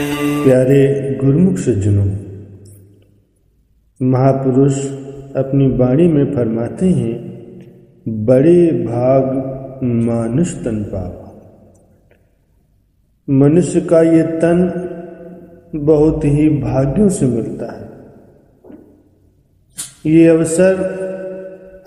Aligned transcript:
प्यारे 0.00 1.14
गुरुमुख 1.24 1.56
सज्जनों, 1.56 2.04
महापुरुष 4.08 4.78
अपनी 5.36 5.66
वाणी 5.76 6.08
में 6.08 6.34
फरमाते 6.34 6.86
हैं, 6.86 7.14
बड़े 8.24 8.72
भाग 8.72 9.24
मानुष 9.84 10.54
तन 10.54 10.82
पावा 10.84 11.28
मनुष्य 13.28 13.80
का 13.80 14.02
ये 14.02 14.22
तन 14.22 14.62
बहुत 15.74 16.24
ही 16.24 16.48
भाग्यों 16.48 17.08
से 17.08 17.26
मिलता 17.26 17.72
है। 17.72 17.90
ये 20.06 20.26
अवसर 20.26 20.72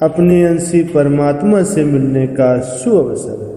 अपने 0.02 0.44
अंशी 0.46 0.84
परमात्मा 0.84 1.64
से 1.64 1.84
मिलने 1.84 2.28
का 2.28 2.60
सुअवसर 2.62 3.44
है। 3.44 3.56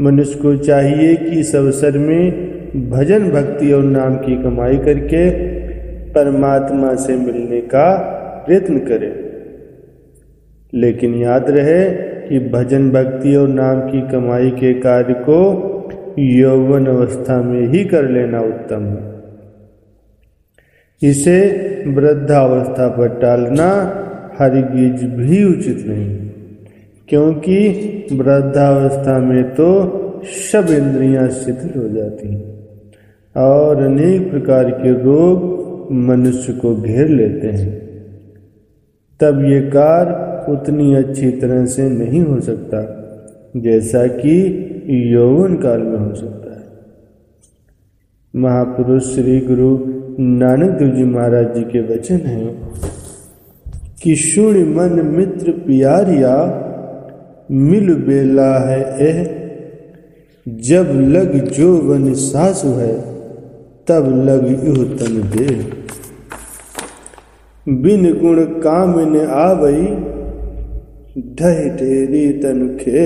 मनुष्य 0.00 0.38
को 0.38 0.56
चाहिए 0.56 1.16
कि 1.16 1.40
इस 1.40 1.56
अवसर 1.56 1.98
में 1.98 2.49
भजन 2.76 3.30
भक्ति 3.30 3.72
और 3.72 3.82
नाम 3.82 4.16
की 4.16 4.42
कमाई 4.42 4.76
करके 4.76 5.30
परमात्मा 6.10 6.94
से 6.94 7.16
मिलने 7.16 7.60
का 7.60 7.96
प्रयत्न 8.46 8.78
करें। 8.78 9.30
लेकिन 10.74 11.14
याद 11.14 11.50
रहे 11.50 11.90
कि 12.28 12.38
भजन 12.38 12.90
भक्ति 12.90 13.34
और 13.34 13.48
नाम 13.48 13.80
की 13.80 14.00
कमाई 14.00 14.50
के 14.50 14.72
कार्य 14.74 15.14
को 15.14 15.40
यौवन 16.18 16.86
अवस्था 16.86 17.42
में 17.42 17.66
ही 17.68 17.84
कर 17.84 18.08
लेना 18.08 18.40
उत्तम 18.40 18.84
है। 18.84 19.10
इसे 21.10 21.40
वृद्धावस्था 21.86 22.88
पर 22.88 23.08
टालना 23.08 23.70
हर 24.40 24.56
हरगिज 24.56 25.04
भी 25.04 25.44
उचित 25.44 25.86
नहीं, 25.86 26.16
क्योंकि 27.08 27.68
वृद्धावस्था 28.12 29.18
में 29.18 29.42
तो 29.44 29.66
सब 30.24 30.66
इंद्रियाँ 30.70 31.28
शिथिल 31.28 31.80
हो 31.82 31.88
जाती 31.88 32.34
हैं। 32.34 32.59
और 33.34 33.82
अनेक 33.82 34.30
प्रकार 34.30 34.70
के 34.72 34.92
रोग 35.02 35.92
मनुष्य 35.92 36.52
को 36.52 36.74
घेर 36.76 37.08
लेते 37.08 37.48
हैं। 37.48 37.70
तब 39.20 39.44
ये 39.44 39.60
कार्य 39.70 40.52
उतनी 40.52 40.94
अच्छी 40.94 41.30
तरह 41.30 41.64
से 41.66 41.88
नहीं 41.88 42.22
हो 42.22 42.40
सकता, 42.40 42.80
जैसा 43.56 44.06
कि 44.06 44.36
यौवन 45.14 45.54
काल 45.56 45.80
में 45.80 45.98
हो 45.98 46.14
सकता 46.14 46.54
है। 46.54 46.64
महापुरुष 48.34 49.14
श्री 49.14 49.40
गुरु 49.40 49.76
नानक 50.20 50.70
देव 50.70 50.88
जी 50.88 51.04
महाराज 51.04 51.54
जी 51.54 51.62
के 51.62 51.80
वचन 51.86 52.20
हैं 52.26 52.72
कि 54.02 54.14
शून्य 54.16 54.64
मन 54.64 55.06
मित्र 55.06 55.52
प्यारिया, 55.66 56.34
मिल 57.50 57.94
बेला 57.96 58.52
है 58.60 58.80
एह, 59.00 59.22
जब 60.46 60.90
लग 61.08 61.34
जो 61.48 61.76
वन 61.78 62.12
सासु 62.14 62.68
है। 62.68 63.09
तब 63.90 64.10
लग 64.26 64.50
युह 64.64 64.82
तन 64.96 65.14
दे 65.30 65.52
बिन 67.66 68.02
गुण 68.18 68.38
काम 68.60 68.98
ने 69.10 69.24
आवई, 69.24 69.82
ढह 71.34 71.58
ढेरी 71.76 72.22
तन 72.32 72.60
खे। 72.80 73.04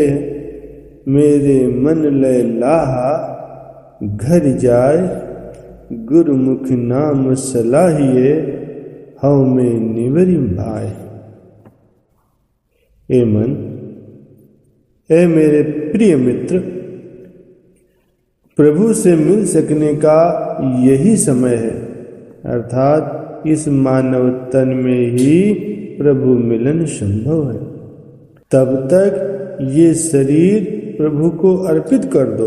मेरे 1.08 1.56
मन 1.68 2.02
लय 2.14 2.42
लाहा, 2.60 3.08
घर 4.04 4.48
जाए 4.58 5.00
गुरुमुख 6.04 6.70
नाम 6.84 7.34
सलाहिए, 7.34 8.32
हव 9.22 9.44
में 9.46 9.80
निवरी 9.80 10.36
भाई 10.36 10.92
ए 13.08 13.24
मन, 13.24 13.50
ए 15.10 15.26
मेरे 15.26 15.62
प्रिय 15.62 16.16
मित्र 16.16 16.62
प्रभु 18.56 18.92
से 18.92 19.16
मिल 19.16 19.46
सकने 19.46 19.94
का 19.94 20.56
यही 20.84 21.16
समय 21.16 21.54
है। 21.54 21.70
अर्थात 22.44 23.20
इस 23.46 23.68
मानव 23.68 24.30
तन 24.30 24.68
में 24.68 25.10
ही 25.10 25.54
प्रभु 25.98 26.26
मिलन 26.26 26.84
संभव 26.84 27.50
है। 27.50 27.58
तब 28.50 28.88
तक 28.92 29.30
ये 29.60 29.94
शरीर 29.94 30.84
प्रभु 30.98 31.30
को 31.30 31.56
अर्पित 31.56 32.04
कर 32.04 32.24
दो। 32.24 32.46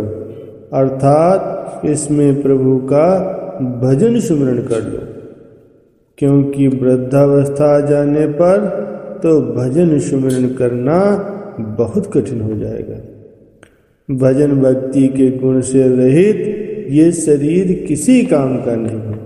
अर्थात 0.78 1.82
इसमें 1.86 2.42
प्रभु 2.42 2.78
का 2.78 3.34
भजन 3.84 4.20
सुमरण 4.20 4.58
कर 4.58 4.84
लो। 4.84 5.00
क्योंकि 6.18 6.68
वृद्धावस्था 6.68 7.78
आ 7.78 7.80
जाने 7.80 8.28
पर 8.28 8.58
तो 9.24 9.42
भजन 9.42 10.00
सुमरण 10.00 10.48
करना 10.48 11.16
बहुत 11.60 12.18
कठिन 12.18 12.42
हो 12.42 12.54
जाएगा। 12.54 13.17
भजन 14.12 14.52
भक्ति 14.62 15.08
के 15.08 15.30
गुण 15.32 15.62
से 15.62 15.88
रहित 15.88 16.90
ये 16.90 17.12
शरीर 17.12 17.86
किसी 17.88 18.26
काम 18.26 18.58
का 18.58 18.76
नहीं 18.76 19.00
है। 19.00 19.20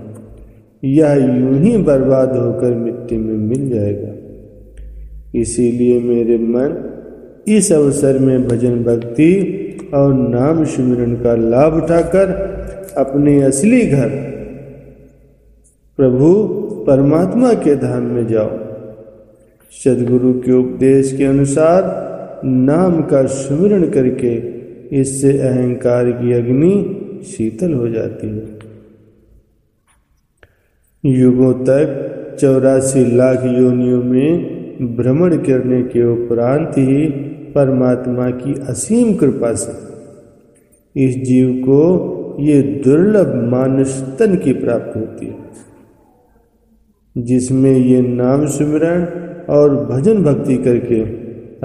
यह 0.84 1.14
यूँ 1.14 1.58
ही 1.58 1.76
बर्बाद 1.76 2.36
होकर 2.36 2.74
मिट्टी 2.74 3.16
में 3.16 3.34
मिल 3.34 3.68
जाएगा। 3.70 4.12
इसीलिए 5.40 6.00
मेरे 6.00 6.38
मन 6.38 6.74
इस 7.48 7.72
अवसर 7.72 8.18
में 8.18 8.48
भजन 8.48 8.82
भक्ति 8.82 9.32
और 9.94 10.14
नाम 10.14 10.64
सुमिरन 10.64 11.14
का 11.14 11.34
लाभ 11.34 11.74
उठाकर 11.74 12.30
अपने 12.96 13.42
असली 13.42 13.86
घर 13.86 14.08
प्रभु 15.96 16.34
परमात्मा 16.86 17.54
के 17.54 17.76
धाम 17.76 18.02
में 18.02 18.26
जाओ। 18.26 18.50
सदगुरु 19.84 20.32
के 20.32 20.52
उपदेश 20.52 21.16
के 21.16 21.24
अनुसार 21.24 21.82
नाम 22.44 23.02
का 23.02 23.26
सुमिरन 23.26 23.88
करके 23.90 24.51
इससे 24.92 25.36
अहंकार 25.38 26.10
की 26.12 26.32
अग्नि 26.32 26.74
शीतल 27.26 27.72
हो 27.72 27.88
जाती 27.88 28.28
है। 28.28 28.60
युगों 31.04 31.52
तक 31.64 32.36
चौरासी 32.40 33.04
लाख 33.16 33.44
योनियों 33.44 34.02
में 34.02 34.96
भ्रमण 34.96 35.36
करने 35.38 35.82
के 35.82 36.04
उपरांत 36.04 36.78
ही 36.78 37.06
परमात्मा 37.54 38.30
की 38.32 38.54
असीम 38.68 39.14
कृपा 39.16 39.52
से 39.54 39.72
इस 40.96 41.16
जीव 41.24 41.52
को 41.64 41.80
ये 42.40 42.60
दुर्लभ 42.84 43.34
मानुष 43.50 44.00
तन 44.18 44.36
की 44.36 44.52
प्राप्ति 44.54 44.98
होती 44.98 45.26
है, 45.26 45.36
जिसमें 47.16 47.76
ये 47.76 48.00
नाम 48.02 48.46
सुमिरण 48.48 49.04
और 49.54 49.74
भजन 49.86 50.22
भक्ति 50.22 50.56
करके 50.56 51.00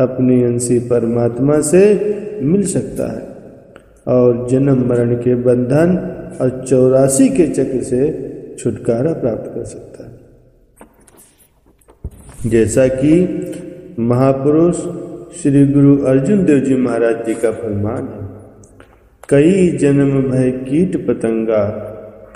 अपने 0.04 0.44
अंशी 0.44 0.80
परमात्मा 0.90 1.60
से 1.62 1.84
मिल 2.42 2.64
सकता 2.64 3.12
है। 3.18 3.38
और 4.08 4.48
जन्म 4.50 4.86
मरण 4.90 5.16
के 5.16 5.36
बंधन 5.36 5.98
और 6.42 6.66
चौरासी 6.70 7.30
के 7.30 7.48
चक्र 7.48 7.82
से 7.82 8.02
छुटकारा 8.60 9.14
प्राप्त 9.14 9.52
कर 9.56 9.64
सकता 9.64 10.04
है। 10.04 10.16
जैसा 12.50 12.88
कि 12.88 13.12
महापुरुष 14.00 14.76
श्री 15.42 15.68
गुरु 15.68 15.98
अर्जुन 16.04 16.46
देव 16.46 16.60
जी 16.60 16.76
महाराज 16.76 17.26
जी 17.26 17.34
का 17.34 17.52
फरमान 17.52 18.08
है, 18.08 18.28
कई 19.30 19.68
जन्म 19.78 20.32
भय 20.32 20.52
कीट 20.52 21.08
पतंगा, 21.08 21.64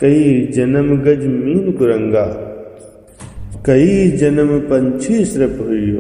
कई 0.01 0.47
जन्म 0.47 1.01
गज 1.01 1.25
मीन 1.25 1.72
कुरंगा, 1.72 2.25
कई 3.66 4.07
जन्म 4.12 4.59
पंछी 4.59 5.25
सृप 5.25 5.57
हुई 5.62 5.95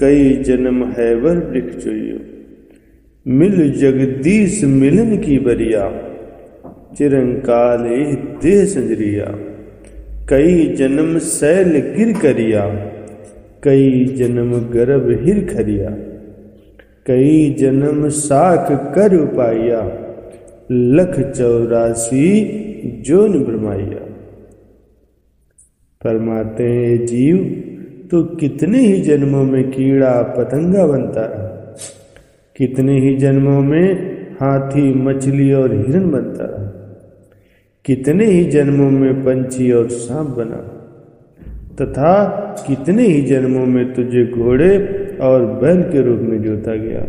कई 0.00 0.34
जन्म 0.42 0.84
हैवर 0.84 1.38
वृक्ष 1.38 1.86
मिल 3.26 3.72
जगदीश 3.72 4.64
मिलन 4.64 5.16
की 5.16 5.38
बरिया, 5.38 5.82
चिरंकाल 6.96 7.84
देह 8.42 8.64
संजरिया। 8.64 9.26
कई 10.28 10.66
जन्म 10.74 11.18
सैल 11.18 11.70
गिर 11.70 12.12
करिया, 12.12 12.66
कई 13.62 14.04
जन्म 14.04 14.52
गर्भ 14.52 15.24
हिर 15.24 15.54
खरिया। 15.54 15.90
कई 17.06 17.56
जन्म 17.58 18.08
साख 18.08 18.94
कर 18.94 19.16
उपाया 19.16 19.80
लख 20.72 21.20
चौरासी 21.20 22.28
जोन 23.06 23.44
ब्रह्माइया। 23.44 24.04
फरमाते 26.04 26.64
हैं 26.64 27.06
जीव 27.06 27.36
तो 28.10 28.22
कितने 28.22 28.78
ही 28.78 29.00
जन्मों 29.00 29.44
में 29.44 29.70
कीड़ा 29.70 30.22
पतंगा 30.22 30.86
बनता 30.86 31.20
है 31.20 31.61
कितने 32.56 33.00
ही 33.00 33.16
जन्मों 33.16 33.60
में 33.60 33.92
हाथी, 34.34 34.94
मछली 34.94 35.52
और 35.52 35.74
हिरण 35.74 36.10
बनता 36.10 36.44
रहा। 36.44 36.68
कितने 37.84 38.24
ही 38.24 38.44
जन्मों 38.44 38.90
में 38.90 39.24
पंछी 39.24 39.72
और 39.72 39.88
सांप 39.88 40.26
बना। 40.26 40.78
तथा 41.80 42.24
कितने 42.66 43.02
ही 43.02 43.22
जन्मों 43.22 43.66
में 43.66 43.94
तुझे 43.94 44.26
घोड़े 44.26 44.78
और 45.20 45.46
बैल 45.46 45.82
के 45.82 46.00
रूप 46.00 46.20
में 46.20 46.42
जोता 46.42 46.74
गया। 46.74 47.00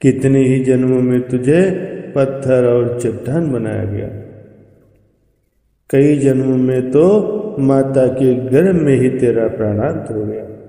कितने 0.00 0.40
ही 0.40 0.64
जन्मों 0.64 1.02
में 1.02 1.28
तुझे 1.28 1.70
पत्थर 2.16 2.64
और 2.64 3.00
चट्टान 3.00 3.52
बनाया 3.52 3.84
गया। 3.84 4.08
कई 5.90 6.18
जन्मों 6.18 6.56
में 6.56 6.90
तो 6.90 7.34
माता 7.58 8.06
के 8.06 8.34
गर्भ 8.34 8.76
में 8.76 8.96
ही 8.96 9.08
तेरा 9.08 9.48
प्राणांत 9.48 10.06
हो 10.10 10.26
गया। 10.26 10.67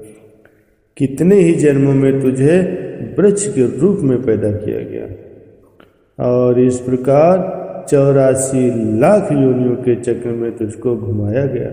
कितने 1.00 1.36
ही 1.36 1.54
जन्मों 1.54 1.94
में 1.94 2.22
तुझे 2.22 2.58
वृक्ष 3.18 3.48
के 3.48 3.66
रूप 3.80 4.00
में 4.00 4.22
पैदा 4.22 4.52
किया 4.52 4.80
गया। 4.80 6.26
और 6.26 6.60
इस 6.60 6.80
प्रकार 6.80 7.86
चौरासी 7.90 8.66
लाख 9.00 9.32
योनियों 9.32 9.76
के 9.76 9.96
चक्र 9.96 10.30
में 10.30 10.52
तुझको 10.58 10.96
घुमाया 10.98 11.46
गया। 11.46 11.72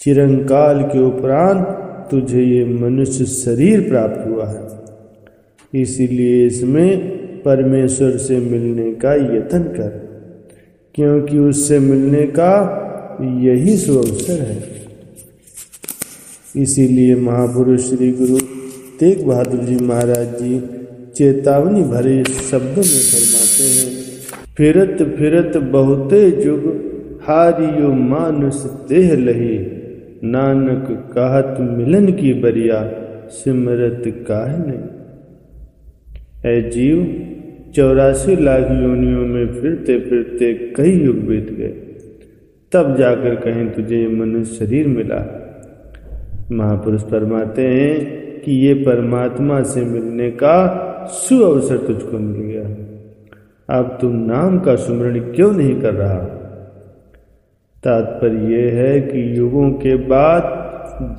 चिरंकाल 0.00 0.82
के 0.82 0.98
उपरांत 0.98 1.66
तुझे 2.10 2.42
ये 2.42 2.64
मनुष्य 2.64 3.24
शरीर 3.24 3.88
प्राप्त 3.88 4.26
हुआ 4.26 4.46
है। 4.46 5.82
इसीलिए 5.82 6.46
इसमें 6.46 6.98
परमेश्वर 7.42 8.16
से 8.16 8.38
मिलने 8.38 8.92
का 8.94 9.14
यत्न 9.14 9.62
कर, 9.62 9.88
क्योंकि 10.94 11.38
उससे 11.38 11.78
मिलने 11.78 12.26
का 12.26 12.52
यही 13.42 13.76
सुअवसर 13.76 14.40
है। 14.42 14.85
इसीलिए 16.56 17.14
महापुरुष 17.14 17.80
श्री 17.80 18.12
गुरु 18.12 18.38
तेग 19.00 19.26
बहादुर 19.26 19.60
जी 19.60 19.84
महाराज 19.84 20.42
जी 20.42 20.60
चेतावनी 21.14 21.82
भरे 21.82 22.24
शब्दों 22.24 22.82
में 22.82 22.82
फरमाते 22.82 23.62
हैं, 23.62 24.06
फिरत 24.56 25.16
फिरत 25.18 25.56
बहुते 25.56 26.30
जुग, 26.30 26.64
हारियो 27.22 27.92
मानुष 27.92 28.54
देह 28.54 29.14
लही। 29.14 29.58
नानक 30.24 30.88
कहत 31.18 31.56
मिलन 31.60 32.12
की 32.12 32.34
बरिया, 32.34 32.92
सिमरत 33.28 34.02
काह 34.06 34.56
नहीं? 34.56 34.78
है 36.44 36.70
जीव, 36.70 37.24
चौरासी 37.76 38.36
लाख 38.36 38.62
योनियों 38.62 39.26
में 39.26 39.46
फिरते 39.46 39.98
फिरते 39.98 40.52
कई 40.52 40.90
युग 40.90 41.16
बीत 41.16 41.52
गए। 41.52 41.74
तब 42.72 42.96
जाकर 42.98 43.34
कहीं 43.34 43.66
तुझे 43.66 44.08
मनुष्य 44.08 44.54
शरीर 44.54 44.86
मिला। 44.86 45.42
महापुरुष 46.52 47.02
फरमाते 47.02 47.62
हैं 47.62 48.16
कि 48.40 48.52
ये 48.52 48.74
परमात्मा 48.74 49.62
से 49.62 49.84
मिलने 49.84 50.30
का 50.30 50.82
सु 51.08 51.40
अवसर 51.40 51.76
तुझको 51.76 52.18
मिल 52.18 52.40
गया। 52.40 52.86
अब 53.78 53.98
तुम 54.00 54.16
नाम 54.16 54.58
का 54.58 54.76
सुमरण 54.76 55.18
क्यों 55.18 55.52
नहीं 55.52 55.80
कर 55.80 55.94
रहा? 55.94 56.18
तात्पर्य 57.84 58.54
यह 58.54 58.74
है 58.74 59.00
कि 59.00 59.38
युगों 59.38 59.70
के 59.70 59.96
बाद 59.96 60.66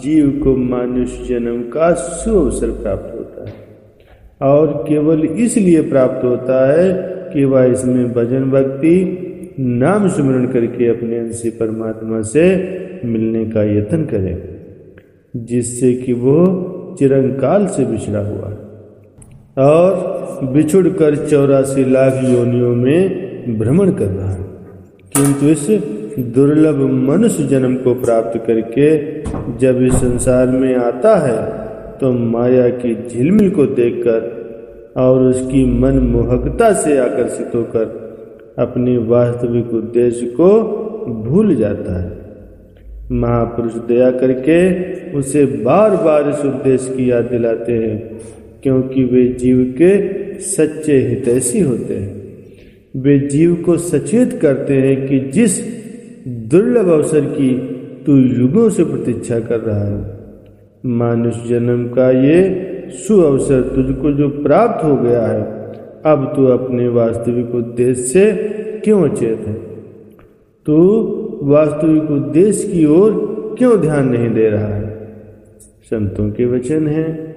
जीव 0.04 0.42
को 0.44 0.56
मानुष्य 0.56 1.26
जन्म 1.26 1.62
का 1.62 1.94
सु 1.94 2.40
अवसर 2.40 2.68
प्राप्त 2.68 3.16
होता 3.16 3.50
है। 3.50 3.54
और 4.42 4.86
केवल 4.90 5.26
इसलिए 5.26 5.82
प्राप्त 5.82 6.26
होता 6.26 6.74
है 6.74 6.94
कि 7.34 7.46
वह 7.46 7.64
इसमें 7.64 8.14
भजन 8.14 8.52
भक्ति, 8.52 9.24
नाम 9.60 10.08
सुमरण 10.08 10.46
करके 10.46 10.88
अपने 10.88 11.20
अंशी 11.20 11.50
परमात्मा 11.50 12.22
से 12.22 12.78
मिलने 13.06 13.46
का 13.46 13.64
यत्न 13.64 14.06
करे। 14.06 14.57
जिससे 15.46 15.94
कि 15.94 16.14
वो 16.14 16.36
चिरंकाल 17.00 17.66
से 17.68 17.86
बिछड़ा 17.86 18.20
हुआ 18.20 18.50
है। 18.50 18.58
और 19.58 20.40
बिछुड़ 20.44 20.88
कर 20.88 21.16
चौरासी 21.16 21.84
लाख 21.86 22.14
योनियों 22.24 22.76
में 22.76 23.60
भ्रमण 23.60 23.92
कर 23.92 24.06
रहा 24.06 24.32
है। 24.32 24.44
किंतु 25.16 25.46
इस 25.46 25.68
दुर्लभ 26.20 26.76
मनुष्य 26.92 27.44
जन्म 27.44 27.76
को 27.76 27.94
प्राप्त 27.94 28.38
करके 28.48 29.22
जब 29.58 29.82
इस 29.82 29.94
संसार 29.94 30.48
में 30.48 30.76
आता 30.76 31.16
है 31.16 31.68
तो 31.98 32.12
माया 32.12 32.70
की 32.70 32.96
झिलमिल 33.08 33.50
को 33.50 33.66
देखकर 33.66 34.38
और 34.98 35.22
उसकी 35.22 35.66
मन 35.80 36.00
मोहकता 36.00 36.74
से 36.74 36.98
आकर्षित 36.98 37.56
होकर 37.56 38.08
अपने 38.60 38.98
वास्तविक 38.98 39.74
उद्देश्य 39.74 40.26
को 40.26 40.50
भूल 41.24 41.56
जाता 41.56 42.02
है। 42.02 42.18
महापुरुष 43.12 43.74
दया 43.74 44.12
करके 44.12 44.58
उसे 45.14 45.46
बार 45.64 45.96
बार 45.96 46.30
इस 46.30 46.46
उद्देश्य 46.46 46.94
की 46.96 47.10
याद 47.12 47.26
दिलाते 47.26 47.74
हैं, 47.74 47.98
क्योंकि 48.64 49.04
वे 49.04 49.26
जीव 49.40 49.64
के 49.82 49.92
सच्चे 50.40 50.98
हितैषी 51.00 51.60
होते 51.60 51.94
हैं। 51.94 52.16
वे 52.96 53.18
जीव 53.20 53.56
को 53.56 53.78
सचेत 53.78 54.34
करते 54.42 54.74
हैं 54.74 55.08
कि 55.08 55.20
जिस 55.32 55.60
दुर्लभ 56.28 56.90
अवसर 56.90 57.26
की 57.32 57.52
तू 58.06 58.16
युगों 58.16 58.70
से 58.70 58.84
प्रतीक्षा 58.86 59.40
कर 59.40 59.60
रहा 59.60 59.84
है, 59.86 60.18
मानुष 60.86 61.36
जन्म 61.50 61.88
का 61.88 62.10
ये 62.12 62.40
सु 62.98 63.20
अवसर 63.22 63.62
तुझको 63.76 64.12
जो 64.12 64.30
प्राप्त 64.30 64.84
हो 64.86 64.96
गया 64.96 65.26
है, 65.28 65.42
अब 66.06 66.32
तू 66.36 66.46
अपने 66.46 66.88
वास्तविक 66.88 67.56
उद्देश्य 67.56 68.04
से 68.04 68.32
क्यों 68.84 69.10
अचेत 69.10 69.48
है? 69.48 69.54
तू 70.66 70.78
वास्तविक 71.44 72.12
उद्देश्य 72.12 72.68
की 72.68 72.86
ओर 72.86 73.56
क्यों 73.58 73.80
ध्यान 73.82 74.08
नहीं 74.10 74.30
दे 74.30 74.50
रहा 74.50 74.68
है? 74.68 74.87
संतों 75.90 76.30
के 76.30 76.46
वचन 76.46 76.88
है। 76.88 77.36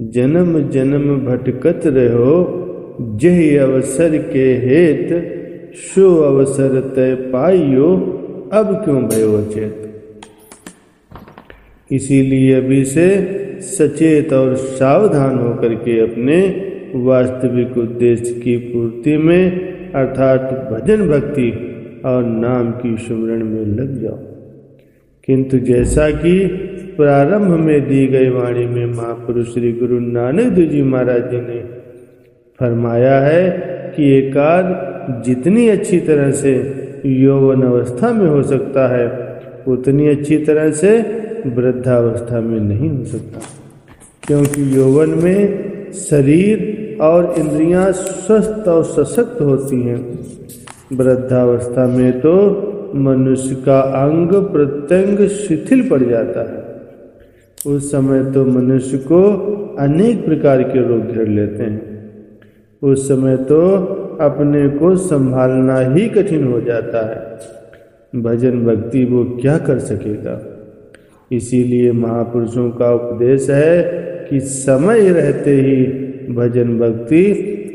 जन्म 0.00 0.68
जन्म 0.68 1.16
भटकत 1.16 1.80
रहो 1.86 2.64
जह 3.00 3.62
अवसर 3.62 4.16
के 4.32 4.54
हेत, 4.54 5.10
शो 5.74 6.16
अवसर 6.16 6.80
तय 6.80 7.14
पाइयो, 7.14 7.96
अब 8.52 8.84
क्यों 8.84 9.02
भयो 9.02 9.32
अचेत 9.32 9.84
इसीलिए 11.90 12.54
अभी 12.54 12.84
से 12.84 13.08
सचेत 13.60 14.32
और 14.32 14.54
सावधान 14.54 15.38
होकर 15.38 15.74
के 15.74 16.00
अपने 16.00 16.40
वास्तविक 16.94 17.78
उद्देश्य 17.78 18.40
की 18.40 18.56
पूर्ति 18.56 19.16
में, 19.16 19.50
अर्थात 19.92 20.40
भजन 20.72 21.08
भक्ति 21.08 21.50
और 22.04 22.24
नाम 22.24 22.70
की 22.70 22.96
सुमरण 22.96 23.44
में 23.44 23.64
लग 23.64 24.02
जाओ। 24.02 24.18
किंतु 25.26 25.58
जैसा 25.58 26.10
कि 26.10 26.48
प्रारंभ 26.98 27.60
में 27.60 27.88
दी 27.88 28.06
गई 28.06 28.28
वाणी 28.28 28.66
में 28.66 28.86
महापुरुष 28.86 29.52
श्री 29.52 29.72
गुरु 29.72 29.98
नानक 30.00 30.44
देव 30.44 30.68
जी 30.68 30.82
महाराज 30.82 31.30
जी 31.30 31.36
ने 31.36 31.60
फरमाया 32.60 33.20
है 33.20 33.50
कि 33.96 34.10
एकाद 34.12 35.22
जितनी 35.26 35.68
अच्छी 35.68 35.98
तरह 35.98 36.30
से 36.30 36.54
यौवन 37.06 37.62
अवस्था 37.62 38.12
में 38.12 38.26
हो 38.26 38.42
सकता 38.42 38.96
है, 38.96 39.06
उतनी 39.68 40.08
अच्छी 40.08 40.38
तरह 40.38 40.70
से 40.70 40.98
वृद्धावस्था 41.46 42.40
में 42.40 42.60
नहीं 42.60 42.98
हो 42.98 43.04
सकता। 43.04 43.40
क्योंकि 44.26 44.76
यौवन 44.76 45.10
में 45.10 45.92
शरीर 45.92 46.98
और 47.00 47.34
इंद्रियाँ 47.38 47.92
स्वस्थ 47.92 48.68
और 48.68 48.84
सशक्त 48.84 49.40
होती 49.40 49.82
हैं। 49.82 50.18
वृद्धावस्था 50.92 51.86
में 51.86 52.20
तो 52.20 52.34
मनुष्य 52.94 53.54
का 53.54 53.80
अंग 53.80 54.28
प्रत्यंग 54.28 55.28
शिथिल 55.28 55.88
पड़ 55.88 56.02
जाता 56.02 56.40
है। 56.40 56.67
उस 57.68 57.90
समय 57.92 58.24
तो 58.32 58.44
मनुष्य 58.44 58.98
को 58.98 59.20
अनेक 59.78 60.24
प्रकार 60.24 60.62
के 60.62 60.88
रोग 60.88 61.06
घेर 61.06 61.28
लेते 61.28 61.62
हैं। 61.62 61.80
उस 62.82 63.08
समय 63.08 63.36
तो 63.36 63.60
अपने 64.20 64.68
को 64.68 64.96
संभालना 64.96 65.78
ही 65.78 66.08
कठिन 66.08 66.46
हो 66.46 66.60
जाता 66.60 67.06
है। 67.06 68.22
भजन 68.22 68.64
भक्ति 68.64 69.04
वो 69.04 69.24
क्या 69.40 69.58
कर 69.58 69.78
सकेगा? 69.78 70.40
इसीलिए 71.30 71.92
महापुरुषों 71.92 72.70
का 72.70 72.92
उपदेश 72.92 73.50
है 73.50 73.82
कि 74.30 74.40
समय 74.40 75.08
रहते 75.10 75.54
ही 75.54 75.76
भजन 76.34 76.78
भक्ति 76.78 77.24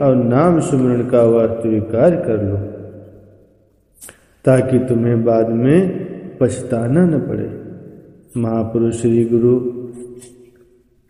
और 0.02 0.16
नाम 0.16 0.60
सुमरण 0.60 1.06
का 1.06 1.24
वास्तविक 1.24 1.84
कार्य 1.84 2.18
कर 2.18 2.44
लो, 2.44 2.58
ताकि 4.46 4.80
तुम्हें 4.80 5.24
बाद 5.24 5.50
में 5.50 6.38
पछताना 6.38 7.06
न 7.06 7.20
पड़े। 7.20 7.50
महापुरुष 8.42 9.02
श्री 9.02 9.24
गुरु 9.26 9.60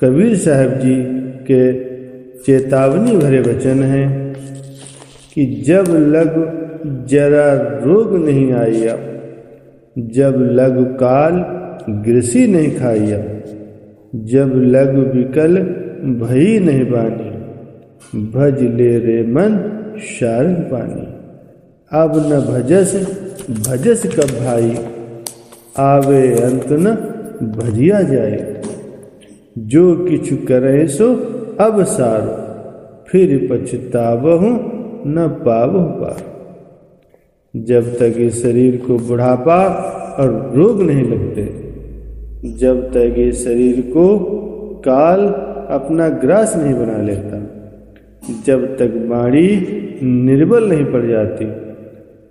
कबीर 0.04 0.36
साहब 0.38 0.72
जी 0.80 0.96
के 1.42 1.62
चेतावनी 2.44 3.16
भरे 3.18 3.40
वचन 3.42 3.84
हैं 3.84 4.34
कि 5.34 5.46
जब 5.68 5.86
लग 5.88 6.34
जरा 7.10 7.46
रोग 7.84 8.16
नहीं 8.26 8.52
आया, 8.54 8.98
जब 9.98 10.36
लग 10.52 10.84
काल 10.96 11.36
ग्रसी 11.90 12.48
नहीं 12.48 12.72
खाइया 12.76 13.18
जब 14.16 14.52
लग 14.56 15.16
विकल 15.16 15.58
भई 16.20 16.60
नहीं 16.60 16.86
बानी, 16.86 17.30
भज 18.32 18.62
ले 18.62 19.00
रे 19.00 19.22
मन 19.28 19.58
शारण 20.00 20.54
पानी। 20.54 21.08
अब 21.92 22.18
न 22.18 22.40
भजस 22.42 22.96
भजस 23.50 24.06
कब 24.06 24.36
भाई, 24.46 24.76
आवे 25.78 26.42
अंत 26.42 26.68
न 26.72 26.96
भजिया 27.58 28.02
जाए। 28.02 28.53
जो 29.56 29.96
किछु 29.96 30.36
करे 30.48 30.88
सो 30.88 31.08
अब 31.62 31.84
सारो, 31.84 32.36
फिर 33.08 33.48
पछतावहु 33.52 34.50
न 35.08 35.28
पावहु 35.46 35.86
पा 36.00 36.16
जब 37.54 37.94
तक 37.98 38.16
इस 38.18 38.42
शरीर 38.44 38.78
को 38.78 38.98
बुढ़ापा 39.00 39.58
और 40.20 40.52
रोग 40.56 40.82
नहीं 40.82 41.04
लगते, 41.04 41.44
जब 42.58 42.82
तक 42.92 43.18
ये 43.18 43.32
शरीर 43.32 43.82
को 43.94 44.06
काल 44.86 45.28
अपना 45.76 46.10
ग्रास 46.10 46.56
नहीं 46.56 46.74
बना 46.74 46.98
लेता, 47.02 47.42
जब 48.46 48.66
तक 48.78 48.96
वाणी 49.10 49.48
निर्बल 50.04 50.70
नहीं 50.70 50.86
पड़ 50.86 51.06
जाती, 51.06 51.46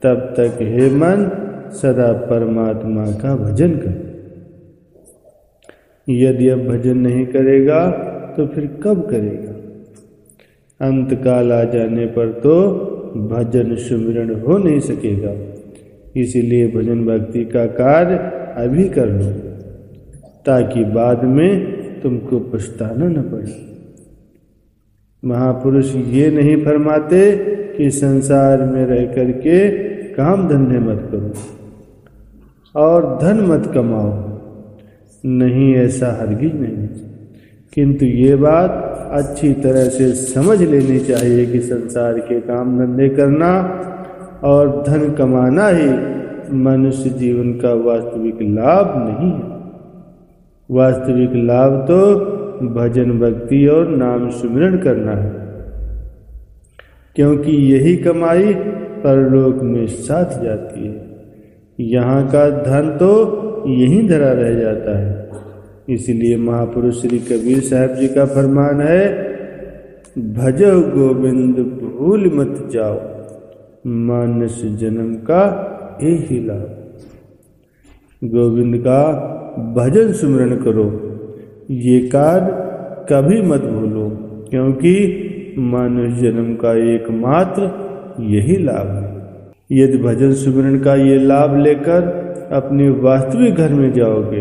तब 0.03 0.33
तक 0.39 0.59
हे 0.63 0.91
मन 0.91 1.31
सदा 1.73 2.13
परमात्मा 2.27 3.05
का 3.13 3.37
भजन 3.37 3.77
कर 3.77 4.12
यदि 6.09 6.49
अब 6.49 6.67
भजन 6.69 6.99
नहीं 6.99 7.27
करेगा 7.27 7.89
तो 8.37 8.47
फिर 8.47 8.67
कब 8.83 9.07
करेगा? 9.11 9.53
अंतकाल 10.81 11.53
आ 11.53 11.63
जाने 11.65 12.07
पर 12.07 12.33
तो 12.41 12.55
भजन 13.29 13.75
सुमिरण 13.79 14.35
हो 14.41 14.59
नहीं 14.59 14.81
सकेगा। 14.81 15.35
इसीलिए 16.17 16.67
भजन 16.69 17.05
भक्ति 17.07 17.45
का 17.45 17.67
कार्य 17.75 18.17
अभी 18.59 18.89
कर 18.89 19.11
लो, 19.11 19.31
ताकि 20.47 20.85
बाद 20.85 21.25
में 21.25 22.01
तुमको 22.03 22.39
पछताना 22.41 23.09
न 23.09 23.23
पड़े। 23.23 23.55
महापुरुष 25.23 25.95
ये 25.95 26.31
नहीं 26.31 26.57
फरमाते 26.65 27.21
कि 27.77 27.91
संसार 27.93 28.65
में 28.65 28.85
रह 28.87 29.05
करके 29.15 29.69
काम 30.15 30.49
धंधे 30.49 30.79
मत 30.81 31.09
करो, 31.13 31.33
और 32.75 33.19
धन 33.23 33.41
मत 33.47 33.71
कमाओ। 33.75 34.32
नहीं, 35.27 35.75
ऐसा 35.75 36.19
हरगिज 36.21 36.61
नहीं। 36.61 36.89
किंतु 37.75 38.07
ये 38.07 38.37
बात 38.37 38.99
अच्छी 39.13 39.53
तरह 39.53 39.85
से 39.85 40.13
समझ 40.13 40.63
लेनी 40.63 40.99
चाहिए 40.99 41.47
कि 41.47 41.61
संसार 41.61 42.19
के 42.19 42.41
काम 42.41 42.79
धंधे 42.79 43.09
करना 43.09 43.81
और 44.45 44.85
धन 44.87 45.11
कमाना 45.11 45.69
ही 45.69 45.91
मनुष्य 46.57 47.11
जीवन 47.11 47.53
का 47.53 47.75
वास्तविक 47.75 48.39
लाभ 48.43 48.95
नहीं 48.97 49.33
है। 49.33 49.53
वास्तविक 50.71 51.31
लाभ 51.35 51.73
तो 51.73 52.15
भजन 52.67 53.19
भक्ति 53.19 53.67
और 53.67 53.89
नाम 53.89 54.31
सुमिरण 54.31 54.79
करना 54.79 55.13
है। 55.13 55.31
क्योंकि 57.17 57.53
यही 57.53 57.97
कमाई 57.97 58.55
परलोक 59.05 59.63
में 59.63 59.87
साथ 59.87 60.45
जाती 60.45 60.87
है। 60.87 61.07
यहाँ 61.81 62.27
का 62.27 62.51
धन 62.51 62.97
तो 63.01 63.43
यहीं 63.69 64.09
धरा 64.09 64.33
रह 64.33 64.55
जाता 64.55 64.99
है। 64.99 65.31
इसलिए 65.89 66.37
महापुरुष 66.37 67.01
श्री 67.01 67.19
कबीर 67.19 67.61
साहब 67.61 67.95
जी 67.95 68.09
का 68.09 68.25
फरमान 68.25 68.81
है, 68.81 69.33
भजो 70.19 70.81
गोविंद, 70.81 71.57
भूल 71.57 72.31
मत 72.35 72.69
जाओ। 72.73 73.01
मानस 73.87 74.63
जन्म 74.65 75.15
का 75.15 75.69
ही 76.03 76.47
लाभ। 76.47 76.79
गोविंद 78.25 78.79
का 78.79 79.29
भजन 79.77 80.13
सुमरण 80.13 80.57
करो। 80.57 81.19
ये 81.71 82.01
कार्य 82.01 82.47
कभी 83.13 83.43
मत 83.43 83.61
भूलो, 83.61 84.19
क्योंकि 84.51 85.29
मानव 85.59 86.17
जन्म 86.17 86.55
का 86.55 86.95
एकमात्र 86.95 87.63
यही 88.23 88.57
लाभ 88.57 88.87
है। 88.87 89.13
यदि 89.73 89.99
भजन 89.99 90.33
सुमरण 90.33 90.79
का 90.79 90.95
ये 90.95 91.19
लाभ 91.19 91.59
लेकर 91.59 92.22
अपने 92.53 92.89
वास्तविक 93.03 93.55
घर 93.55 93.73
में 93.73 93.93
जाओगे, 93.93 94.41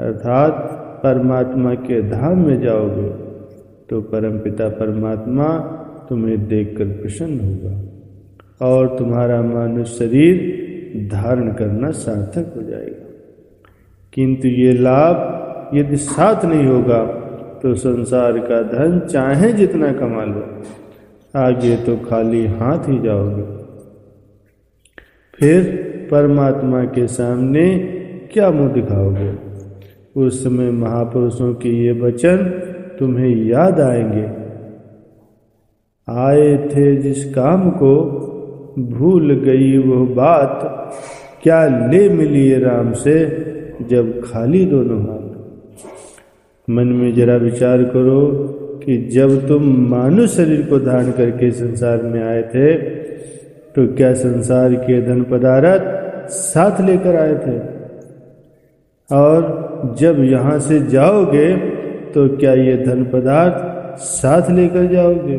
अर्थात 0.00 0.52
परमात्मा 1.02 1.74
के 1.82 2.00
धाम 2.02 2.46
में 2.46 2.60
जाओगे 2.60 3.08
तो 3.90 4.00
परमपिता 4.02 4.68
परमात्मा 4.68 5.48
तुम्हें 6.08 6.46
देखकर 6.48 6.88
प्रसन्न 7.00 7.40
होगा 7.40 8.66
और 8.66 8.96
तुम्हारा 8.98 9.40
मानव 9.42 9.84
शरीर 9.90 11.08
धारण 11.12 11.52
करना 11.52 11.90
सार्थक 11.90 12.52
हो 12.56 12.62
जाएगा। 12.62 13.08
किंतु 14.12 14.48
ये 14.48 14.72
लाभ 14.72 15.76
यदि 15.76 15.96
साथ 15.96 16.44
नहीं 16.44 16.66
होगा 16.66 17.02
तो 17.62 17.74
संसार 17.74 18.38
का 18.38 18.62
धन 18.62 18.98
चाहे 19.06 19.52
जितना 19.52 19.92
कमा 19.92 20.24
लो, 20.24 20.42
आगे 21.36 21.76
तो 21.76 21.96
खाली 22.06 22.46
हाथ 22.46 22.88
ही 22.88 22.98
जाओगे। 22.98 23.42
फिर 25.38 25.89
परमात्मा 26.10 26.84
के 26.84 27.06
सामने 27.06 27.78
क्या 28.32 28.50
मुँह 28.50 28.72
दिखाओगे? 28.72 29.32
उस 30.16 30.44
समय 30.44 30.70
महापुरुषों 30.70 31.54
के 31.54 31.68
ये 31.68 31.92
वचन 31.92 32.36
तुम्हें 32.98 33.44
याद 33.44 33.80
आएँगे। 33.80 34.26
आए 36.08 36.68
थे 36.68 36.96
जिस 36.96 37.34
काम 37.34 37.70
को, 37.70 37.96
भूल 38.78 39.34
गई 39.34 39.78
वो 39.78 40.06
बात, 40.06 40.60
क्या 41.42 41.88
ले 41.90 42.08
मिली 42.08 42.58
राम 42.58 42.92
से, 42.92 43.26
जब 43.82 44.20
खाली 44.24 44.64
दोनों 44.64 45.00
हाथ। 45.00 45.20
मन 46.70 46.86
में 46.86 47.14
जरा 47.14 47.36
विचार 47.36 47.82
करो 47.82 48.26
कि 48.86 48.96
जब 48.98 49.48
तुम 49.48 49.62
मानव 49.90 50.26
शरीर 50.26 50.66
को 50.66 50.78
धारण 50.78 51.10
करके 51.10 51.50
संसार 51.50 52.02
में 52.02 52.22
आए 52.22 52.42
थे 52.42 52.74
तो 53.70 53.86
क्या 53.94 54.12
संसार 54.12 54.74
के 54.74 55.02
धन 55.02 55.22
पदार्थ 55.22 55.99
साथ 56.30 56.80
लेकर 56.80 57.16
आए 57.16 57.34
थे। 57.34 57.58
और 59.10 59.94
जब 59.98 60.22
यहाँ 60.24 60.58
से 60.58 60.80
जाओगे 60.80 61.56
तो 62.12 62.36
क्या 62.36 62.52
ये 62.52 62.76
धन 62.76 63.04
पदार्थ 63.04 63.98
साथ 63.98 64.50
लेकर 64.50 64.86
जाओगे? 64.86 65.36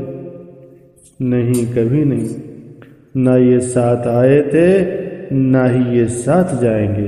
नहीं, 1.22 1.66
कभी 1.66 2.06
नहीं। 2.06 2.30
ना 3.18 3.38
ये 3.38 3.60
साथ 3.60 4.08
आए 4.08 4.42
थे, 4.42 4.68
ना 5.36 5.66
ही 5.66 6.00
ये 6.00 6.08
साथ 6.08 6.62
जाएँगे। 6.62 7.08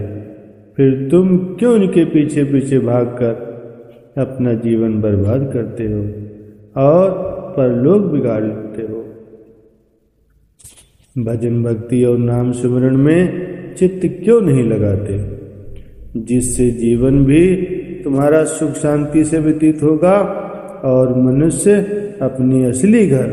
फिर 0.77 1.07
तुम 1.11 1.37
क्यों 1.37 1.73
उनके 1.73 2.05
पीछे 2.05 2.43
पीछे 2.43 2.79
भागकर 2.79 3.53
अपना 4.17 4.53
जीवन 4.53 5.01
बर्बाद 5.01 5.49
करते 5.53 5.83
हो 5.83 6.01
और 6.81 7.11
परलोक 7.57 8.01
बिगाड़ 8.01 8.43
लेते 8.43 8.81
हो? 8.81 9.05
भजन 11.23 11.63
भक्ति 11.63 12.03
और 12.03 12.17
नाम 12.17 12.51
सुमरण 12.51 12.97
में 12.97 13.52
चित्त 13.77 14.23
क्यों 14.23 14.41
नहीं 14.41 14.63
लगाते? 14.63 15.17
जिससे 16.17 16.69
जीवन 16.71 17.25
भी 17.25 17.55
तुम्हारा 18.03 18.43
सुख 18.43 18.71
शांति 18.71 19.23
से 19.23 19.39
व्यतीत 19.39 19.83
होगा 19.83 20.17
और 20.83 21.17
मनुष्य 21.17 21.75
अपनी 22.21 22.63
असली 22.65 23.07
घर 23.07 23.27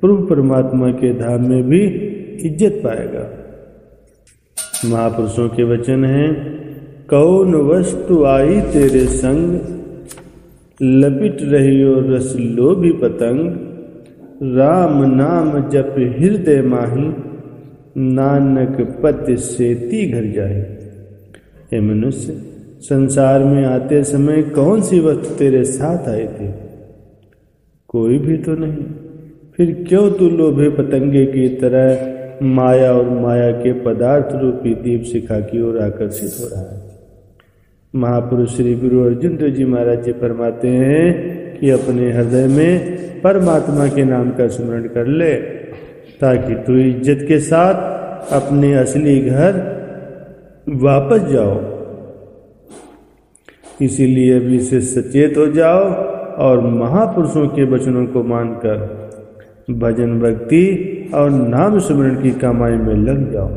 प्रभु 0.00 0.16
परमात्मा 0.16 0.88
के 0.90 1.12
धाम 1.12 1.48
में 1.48 1.62
भी 1.62 1.80
इज़्ज़त 2.42 2.80
पाएगा। 2.84 3.28
महापुरुषों 4.88 5.48
के 5.48 5.64
वचन 5.64 6.04
हैं, 6.04 6.30
कौन 7.10 7.54
वस्तु 7.54 8.24
आई 8.24 8.60
तेरे 8.60 9.04
संग? 9.06 9.58
लपिट 10.82 11.36
रही 11.42 11.82
हो 11.82 11.94
रस 12.00 12.36
लोभी 12.36 12.92
पतंग। 12.92 13.50
राम 14.56 15.02
नाम 15.16 15.68
जप 15.70 15.94
हृदय 16.18 16.62
माही। 16.62 17.31
नानक 17.96 19.00
पद 19.02 19.36
से 19.36 19.74
ती 19.74 20.10
घर 20.10 20.24
जाए। 20.24 20.78
हे 21.72 21.80
मनुष्य, 21.80 22.42
संसार 22.80 23.44
में 23.44 23.64
आते 23.64 24.04
समय 24.04 24.42
कौन 24.42 24.82
सी 24.82 25.00
वस्तु 25.00 25.34
तेरे 25.34 25.64
साथ 25.64 26.08
आए 26.08 26.26
थे? 26.26 26.52
कोई 27.88 28.18
भी 28.18 28.36
तो 28.36 28.54
नहीं। 28.54 28.84
फिर 29.56 29.84
क्यों 29.88 30.12
तू 30.12 30.30
लोभे 30.30 30.70
पतंगे 30.70 31.26
की 31.26 31.48
तरह 31.48 32.12
माया 32.42 32.92
और 32.92 33.08
माया 33.08 33.50
के 33.50 33.72
पदार्थ 33.72 34.42
रूपी 34.42 34.74
दीप 34.74 35.02
शिखा 35.02 35.40
की 35.40 35.62
ओर 35.62 35.78
आकर्षित 35.78 36.30
हो 36.40 36.46
रहा 36.46 36.76
है? 36.76 36.82
महापुरुष 37.94 38.56
श्री 38.56 38.74
गुरु 38.74 39.04
अर्जुन 39.04 39.36
देव 39.36 39.48
जी 39.48 39.64
महाराज 39.64 40.04
जी 40.04 40.12
फरमाते 40.12 40.68
हैं 40.68 41.32
कि 41.58 41.70
अपने 41.70 42.12
हृदय 42.12 42.46
में 42.46 42.96
परमात्मा 43.20 43.86
के 43.86 44.04
नाम 44.04 44.30
का 44.30 44.48
स्मरण 44.48 44.82
कर 44.82 45.06
ले। 45.06 45.61
ताकि 46.22 46.54
तू 46.64 46.78
इज़्ज़त 46.78 47.24
के 47.28 47.38
साथ 47.42 48.32
अपने 48.32 48.72
असली 48.76 49.18
घर 49.20 49.60
वापस 50.80 51.28
जाओ। 51.30 51.54
इसीलिए 53.80 54.34
अभी 54.36 54.58
से 54.60 54.80
सचेत 54.86 55.36
हो 55.38 55.46
जाओ 55.52 55.84
और 56.40 56.60
महापुरुषों 56.72 57.46
के 57.48 57.64
वचनों 57.70 58.06
को 58.06 58.22
मानकर 58.24 58.78
भजन 59.80 60.18
भक्ति 60.20 60.64
और 61.14 61.30
नाम 61.30 61.78
सुमरण 61.78 62.14
की 62.22 62.30
कमाई 62.40 62.76
में 62.78 62.94
लग 62.98 63.32
जाओ। 63.32 63.50